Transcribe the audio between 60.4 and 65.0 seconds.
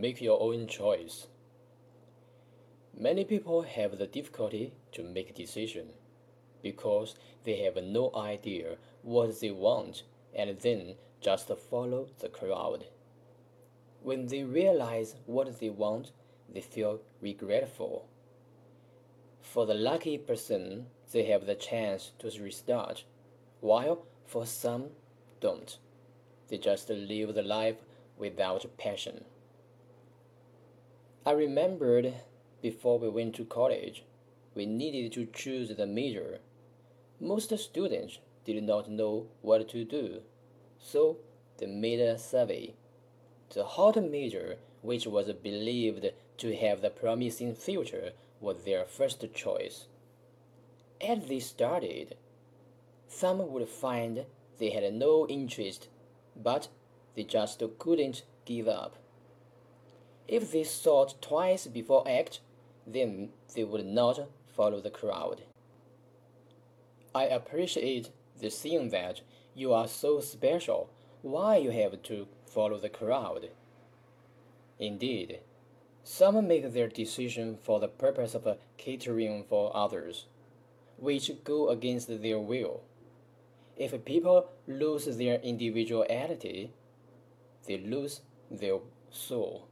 they thought twice before act, then they would not follow the